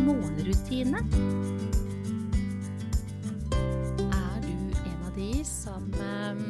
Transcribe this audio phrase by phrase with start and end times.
[0.00, 1.00] morgenrutine.
[4.08, 6.42] Er du en av de som eh,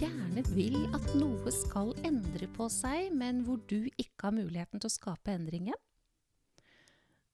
[0.00, 4.88] gjerne vil at noe skal endre på seg, men hvor du ikke har muligheten til
[4.88, 5.76] å skape endringen?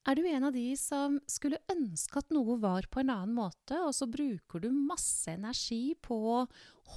[0.09, 3.77] Er du en av de som skulle ønske at noe var på en annen måte,
[3.85, 6.39] og så bruker du masse energi på å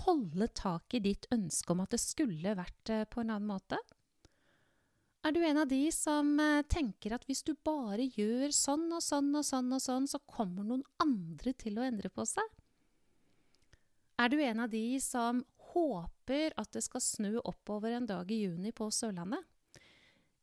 [0.04, 3.78] holde tak i ditt ønske om at det skulle vært eh, på en annen måte?
[5.24, 9.00] Er du en av de som eh, tenker at hvis du bare gjør sånn og
[9.04, 12.44] sånn og sånn og sånn, så kommer noen andre til å endre på seg?
[14.20, 15.40] Er du en av de som
[15.72, 19.48] håper at det skal snø oppover en dag i juni på Sørlandet?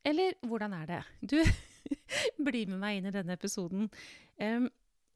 [0.01, 1.01] Eller hvordan er det?
[1.21, 1.37] Du,
[2.49, 3.85] bli med meg inn i denne episoden.
[4.41, 4.65] Um,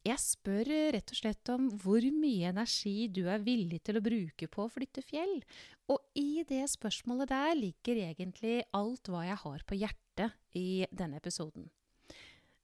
[0.06, 4.50] jeg spør rett og slett om hvor mye energi du er villig til å bruke
[4.52, 5.40] på å flytte fjell.
[5.90, 11.18] Og i det spørsmålet der ligger egentlig alt hva jeg har på hjertet i denne
[11.18, 11.68] episoden.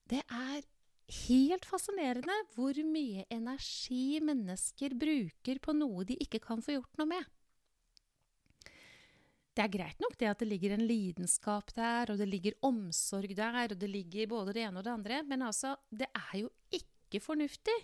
[0.06, 0.62] Det er
[1.26, 7.10] helt fascinerende hvor mye energi mennesker bruker på noe de ikke kan få gjort noe
[7.16, 7.30] med.
[9.52, 13.34] Det er greit nok det at det ligger en lidenskap der, og det ligger omsorg
[13.36, 16.52] der, og det ligger både det ene og det andre, men altså, det er jo
[16.72, 17.76] ikke fornuftig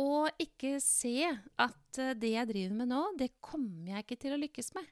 [0.00, 1.28] å ikke se
[1.60, 4.88] at eh, det jeg driver med nå, det kommer jeg ikke til å lykkes med.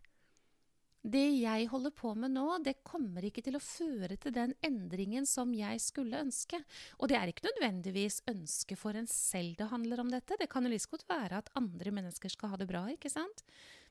[1.02, 5.26] Det jeg holder på med nå, det kommer ikke til å føre til den endringen
[5.26, 6.60] som jeg skulle ønske.
[7.02, 10.38] Og det er ikke nødvendigvis ønsket for en selv det handler om dette.
[10.38, 13.42] Det kan jo like godt være at andre mennesker skal ha det bra, ikke sant?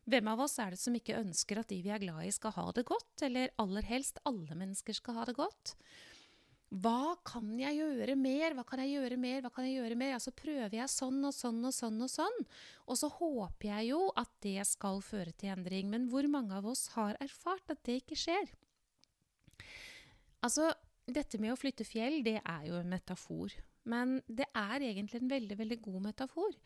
[0.08, 2.56] Hvem av oss er det som ikke ønsker at de vi er glad i, skal
[2.56, 3.26] ha det godt?
[3.28, 5.76] Eller aller helst alle mennesker skal ha det godt?
[6.72, 8.54] Hva kan jeg gjøre mer?
[8.56, 9.42] Hva kan jeg gjøre mer?
[9.44, 10.14] Hva kan jeg gjøre mer?
[10.16, 12.38] Altså prøver jeg sånn og sånn og sånn og sånn.
[12.88, 15.90] Og så håper jeg jo at det skal føre til endring.
[15.92, 18.54] Men hvor mange av oss har erfart at det ikke skjer?
[20.42, 20.72] Altså,
[21.12, 23.52] dette med å flytte fjell, det er jo en metafor.
[23.90, 26.58] Men det er egentlig en veldig, veldig god metafor.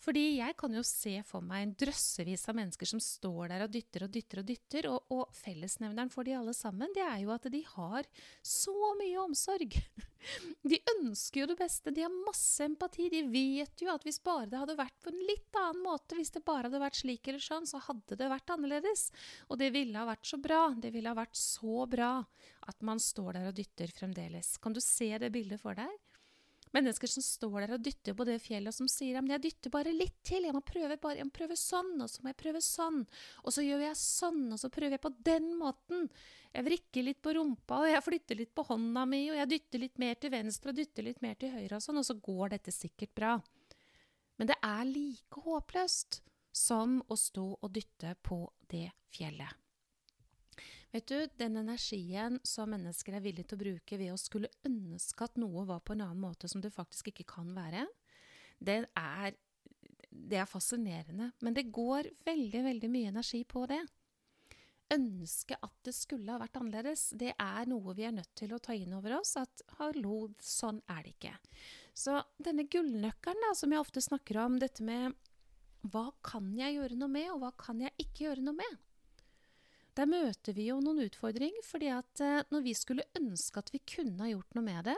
[0.00, 3.72] Fordi jeg kan jo se for meg en drøssevis av mennesker som står der og
[3.74, 7.34] dytter og dytter og dytter, og, og fellesnevneren for de alle sammen, det er jo
[7.34, 8.08] at de har
[8.40, 9.76] så mye omsorg.
[10.70, 13.06] De ønsker jo det beste, de har masse empati.
[13.08, 16.34] De vet jo at hvis bare det hadde vært på en litt annen måte, hvis
[16.34, 19.06] det bare hadde vært slik eller sånn, så hadde det vært annerledes.
[19.48, 20.60] Og det ville ha vært så bra.
[20.76, 22.10] Det ville ha vært så bra
[22.68, 24.58] at man står der og dytter fremdeles.
[24.60, 26.09] Kan du se det bildet for deg?
[26.70, 29.72] Mennesker som står der og dytter på det fjellet, og som sier at jeg dytter
[29.74, 32.38] bare litt til, jeg må prøve bare, jeg må prøve sånn, og så må jeg
[32.38, 33.00] prøve sånn,
[33.42, 36.06] og så gjør jeg sånn, og så prøver jeg på den måten.
[36.54, 39.82] Jeg vrikker litt på rumpa, og jeg flytter litt på hånda mi, og jeg dytter
[39.82, 42.54] litt mer til venstre og dytter litt mer til høyre og sånn, og så går
[42.54, 43.32] dette sikkert bra.
[44.38, 46.22] Men det er like håpløst
[46.54, 49.58] som å stå og dytte på det fjellet.
[50.90, 55.26] Vet du, den energien som mennesker er villige til å bruke ved å skulle ønske
[55.26, 57.84] at noe var på en annen måte som det faktisk ikke kan være,
[58.58, 59.36] det er,
[60.10, 61.30] det er fascinerende.
[61.40, 63.80] Men det går veldig, veldig mye energi på det.
[64.90, 68.58] Ønske at det skulle ha vært annerledes, det er noe vi er nødt til å
[68.58, 69.36] ta inn over oss.
[69.38, 71.36] At hallo, sånn er det ikke.
[71.94, 75.14] Så denne gullnøkkelen som jeg ofte snakker om, dette med
[75.86, 78.80] hva kan jeg gjøre noe med, og hva kan jeg ikke gjøre noe med?
[80.00, 83.82] Der møter vi jo noen utfordringer, fordi at eh, når vi skulle ønske at vi
[83.84, 84.94] kunne ha gjort noe med det,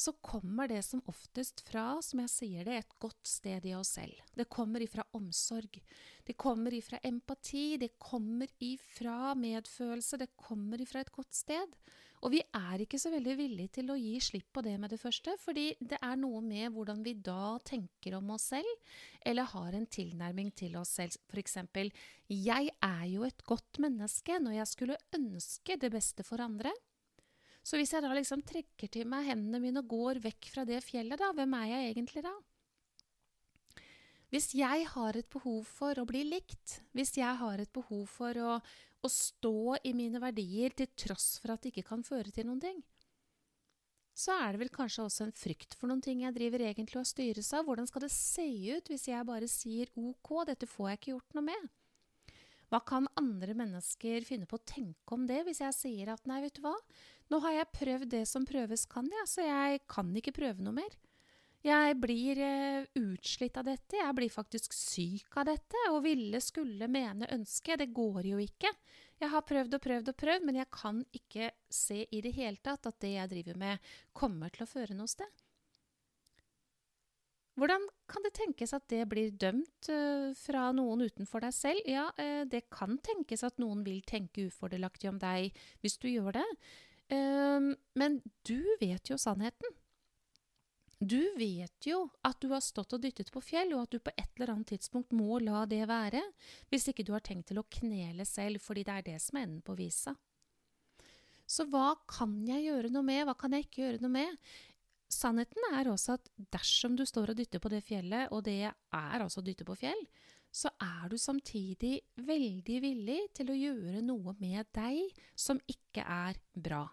[0.00, 3.92] så kommer det som oftest fra, som jeg sier det, et godt sted i oss
[3.98, 4.16] selv.
[4.32, 5.76] Det kommer ifra omsorg.
[6.24, 7.76] Det kommer ifra empati.
[7.76, 10.22] Det kommer ifra medfølelse.
[10.22, 11.76] Det kommer ifra et godt sted.
[12.20, 15.00] Og vi er ikke så veldig villige til å gi slipp på det med det
[15.00, 18.68] første, fordi det er noe med hvordan vi da tenker om oss selv,
[19.24, 21.16] eller har en tilnærming til oss selv.
[21.40, 21.88] Eksempel,
[22.28, 26.72] jeg er jo et godt menneske når jeg skulle ønske det beste for andre.
[27.62, 30.80] Så hvis jeg da liksom trekker til meg hendene mine og går vekk fra det
[30.84, 32.32] fjellet, da, hvem er jeg egentlig da?
[34.30, 38.38] Hvis jeg har et behov for å bli likt, hvis jeg har et behov for
[38.38, 38.60] å,
[39.02, 42.62] å stå i mine verdier til tross for at det ikke kan føre til noen
[42.62, 42.78] ting,
[44.20, 47.08] så er det vel kanskje også en frykt for noen ting jeg driver egentlig og
[47.08, 47.64] styres av.
[47.66, 51.38] Hvordan skal det se ut hvis jeg bare sier ok, dette får jeg ikke gjort
[51.38, 51.68] noe med?
[52.70, 56.38] Hva kan andre mennesker finne på å tenke om det, hvis jeg sier at nei,
[56.44, 56.76] vet du hva,
[57.30, 60.76] nå har jeg prøvd det som prøves kan, ja, så jeg kan ikke prøve noe
[60.80, 60.98] mer.
[61.60, 65.82] Jeg blir eh, utslitt av dette, jeg blir faktisk syk av dette.
[65.92, 67.76] Og ville, skulle, mene, ønske.
[67.76, 68.72] Det går jo ikke.
[69.20, 72.56] Jeg har prøvd og prøvd og prøvd, men jeg kan ikke se i det hele
[72.64, 75.28] tatt at det jeg driver med, kommer til å føre noe sted.
[77.60, 81.82] Hvordan kan det tenkes at det blir dømt uh, fra noen utenfor deg selv?
[81.84, 85.52] Ja, uh, det kan tenkes at noen vil tenke ufordelaktig om deg
[85.84, 86.46] hvis du gjør det.
[87.10, 89.76] Uh, men du vet jo sannheten.
[91.00, 94.12] Du vet jo at du har stått og dyttet på fjell, og at du på
[94.20, 96.20] et eller annet tidspunkt må la det være,
[96.68, 99.46] hvis ikke du har tenkt til å knele selv, fordi det er det som er
[99.48, 100.12] enden på visa.
[101.48, 104.36] Så hva kan jeg gjøre noe med, hva kan jeg ikke gjøre noe med?
[105.10, 109.24] Sannheten er også at dersom du står og dytter på det fjellet, og det er
[109.24, 110.04] altså å dytte på fjell,
[110.52, 111.96] så er du samtidig
[112.28, 116.84] veldig villig til å gjøre noe med deg som ikke er bra.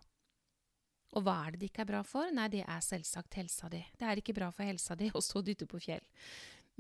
[1.16, 2.32] Og hva er det det ikke er bra for?
[2.36, 3.80] Nei, det er selvsagt helsa di.
[3.98, 6.04] Det er ikke bra for helsa di stå og dytte på fjell.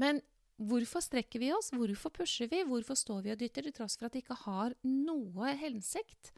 [0.01, 0.19] Men
[0.57, 1.71] hvorfor strekker vi oss?
[1.74, 2.63] Hvorfor pusher vi?
[2.68, 6.33] Hvorfor står vi og dytter til tross for at det ikke har noe hensikt?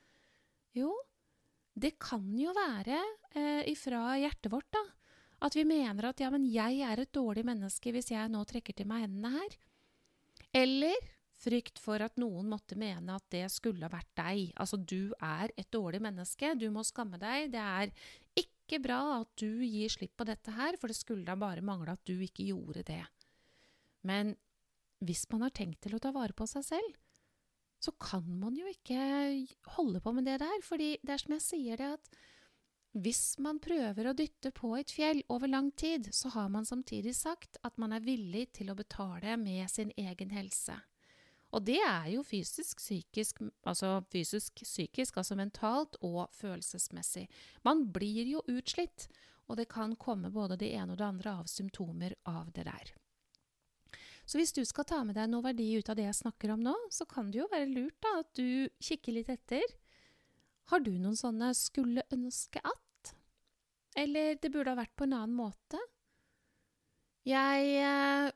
[0.78, 0.94] Jo,
[1.80, 3.00] det kan jo være
[3.34, 4.84] eh, ifra hjertet vårt, da.
[5.48, 8.76] At vi mener at ja, men jeg er et dårlig menneske hvis jeg nå trekker
[8.76, 9.56] til meg hendene her.
[10.62, 11.10] Eller
[11.40, 14.50] Frykt for at noen måtte mene at det skulle ha vært deg.
[14.60, 17.54] Altså, du er et dårlig menneske, du må skamme deg.
[17.54, 17.94] Det er
[18.40, 21.96] ikke bra at du gir slipp på dette her, for det skulle da bare mangle
[21.96, 23.04] at du ikke gjorde det.
[24.04, 24.36] Men
[25.04, 26.98] hvis man har tenkt til å ta vare på seg selv,
[27.80, 29.00] så kan man jo ikke
[29.78, 32.20] holde på med det der, fordi det er som jeg sier det at
[33.00, 37.14] hvis man prøver å dytte på et fjell over lang tid, så har man samtidig
[37.16, 40.76] sagt at man er villig til å betale med sin egen helse.
[41.50, 47.26] Og det er jo fysisk, psykisk, altså fysisk, psykisk, altså mentalt og følelsesmessig.
[47.66, 49.08] Man blir jo utslitt,
[49.50, 52.94] og det kan komme både det ene og det andre av symptomer av det der.
[54.30, 56.62] Så hvis du skal ta med deg noe verdi ut av det jeg snakker om
[56.62, 59.66] nå, så kan det jo være lurt da, at du kikker litt etter.
[60.70, 63.16] Har du noen sånne 'skulle ønske at'?
[63.98, 65.82] Eller 'det burde ha vært på en annen måte'?
[67.26, 68.32] Jeg eh,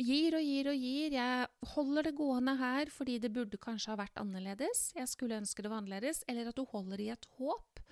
[0.00, 1.16] gir og gir og gir.
[1.16, 4.88] Jeg holder det gående her fordi det burde kanskje ha vært annerledes.
[4.96, 6.22] Jeg skulle ønske det var annerledes.
[6.28, 7.82] Eller at du holder i et håp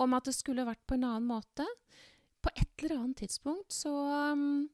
[0.00, 1.66] om at det skulle vært på en annen måte.
[2.40, 3.92] På et eller annet tidspunkt så
[4.32, 4.68] um,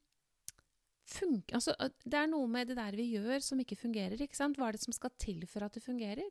[1.06, 1.74] funker Altså,
[2.04, 4.58] det er noe med det der vi gjør som ikke fungerer, ikke sant?
[4.58, 6.30] Hva er det som skal til for at det fungerer?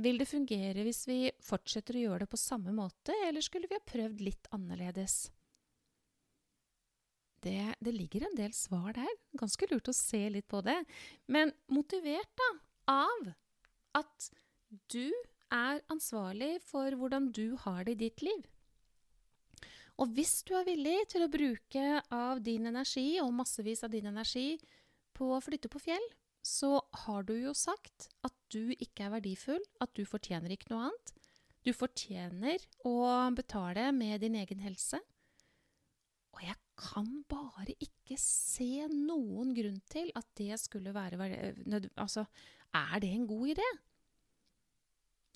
[0.00, 3.76] Vil det fungere hvis vi fortsetter å gjøre det på samme måte, eller skulle vi
[3.76, 5.26] ha prøvd litt annerledes?
[7.44, 9.10] Det, det, ligger en del svar der.
[9.38, 10.78] Ganske lurt å se litt på det.
[11.26, 12.50] Men motivert da,
[12.92, 13.32] av
[14.00, 14.30] at
[14.92, 15.10] du
[15.50, 18.46] er ansvarlig for hvordan du har det i ditt liv.
[20.00, 24.08] Og hvis du er villig til å bruke av din energi, og massevis av din
[24.08, 24.54] energi,
[25.12, 26.06] på å flytte på fjell,
[26.40, 30.88] så har du jo sagt at du ikke er verdifull, at du fortjener ikke noe
[30.88, 31.12] annet.
[31.60, 32.94] Du fortjener å
[33.36, 35.02] betale med din egen helse.
[36.80, 41.18] Kan bare ikke se noen grunn til at det skulle være
[42.00, 42.24] Altså,
[42.74, 43.66] er det en god idé?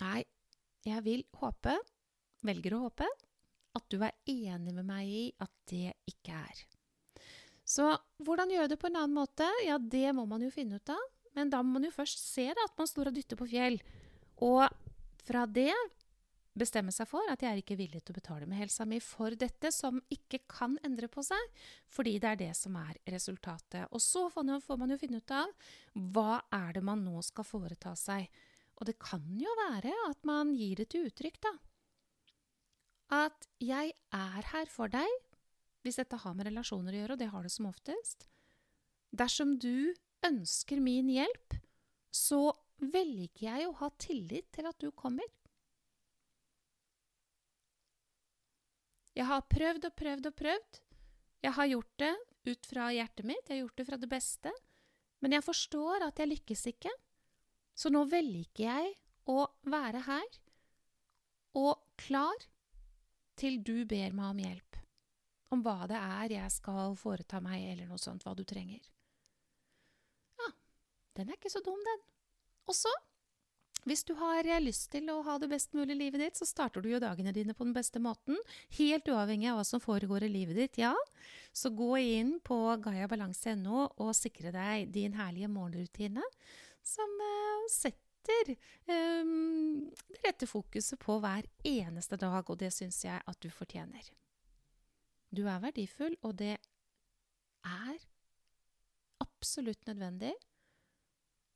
[0.02, 0.22] Nei,
[0.84, 1.74] jeg vil håpe,
[2.44, 3.08] velger å håpe,
[3.74, 6.62] at du er enig med meg i at det ikke er.
[7.64, 7.88] Så
[8.24, 9.46] hvordan gjøre det på en annen måte?
[9.64, 11.00] Ja, det må man jo finne ut av.
[11.34, 13.80] Men da må man jo først se da, at man står og dytter på fjell.
[14.44, 14.68] Og
[15.24, 15.72] fra det
[16.58, 19.34] bestemme seg for at jeg er ikke villig til å betale med helsa mi for
[19.38, 21.40] dette, som ikke kan endre på seg,
[21.90, 23.88] fordi det er det som er resultatet.
[23.90, 25.50] Og så får man jo finne ut av
[26.14, 28.28] hva er det man nå skal foreta seg.
[28.78, 31.54] Og det kan jo være at man gir det til uttrykk, da.
[33.14, 35.20] At 'jeg er her for deg',
[35.82, 38.26] hvis dette har med relasjoner å gjøre, og det har det som oftest.
[39.14, 39.94] Dersom du
[40.24, 41.58] ønsker min hjelp,
[42.10, 45.26] så velger jeg å ha tillit til at du kommer.
[49.14, 50.80] Jeg har prøvd og prøvd og prøvd.
[51.44, 52.14] Jeg har gjort det
[52.50, 54.52] ut fra hjertet mitt, jeg har gjort det fra det beste.
[55.22, 56.92] Men jeg forstår at jeg lykkes ikke.
[57.74, 58.90] Så nå velger jeg
[59.30, 60.40] å være her
[61.58, 62.46] og klar
[63.38, 64.78] til du ber meg om hjelp.
[65.54, 68.82] Om hva det er jeg skal foreta meg, eller noe sånt, hva du trenger.
[70.40, 70.50] Ja,
[71.18, 72.02] den er ikke så dum, den.
[72.66, 72.90] Og så
[73.84, 76.80] hvis du har lyst til å ha det best mulig i livet ditt, så starter
[76.80, 78.38] du jo dagene dine på den beste måten.
[78.78, 80.94] Helt uavhengig av hva som foregår i livet ditt, ja.
[81.52, 86.24] Så gå inn på gaiabalanse.no og sikre deg din herlige morgenrutine,
[86.84, 88.54] som uh, setter
[88.88, 94.08] um, det rette fokuset på hver eneste dag, og det syns jeg at du fortjener.
[95.34, 98.02] Du er verdifull, og det er
[99.20, 100.32] absolutt nødvendig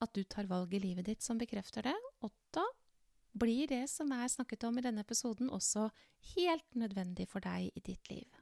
[0.03, 2.33] at du tar valg i livet ditt som bekrefter det, og
[3.39, 5.89] blir det som er snakket om i denne episoden, også
[6.35, 8.38] helt nødvendig for deg i ditt liv.